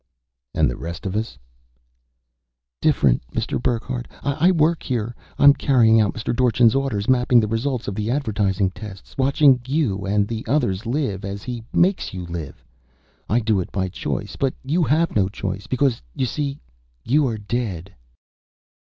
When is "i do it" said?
13.29-13.71